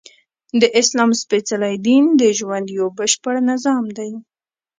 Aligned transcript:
د 0.61 0.63
اسلام 0.79 1.09
سپیڅلی 1.21 1.75
دین 1.85 2.03
د 2.19 2.23
ژوند 2.39 2.67
یؤ 2.77 2.87
بشپړ 2.97 3.33
نظام 3.51 3.85
دی! 3.97 4.11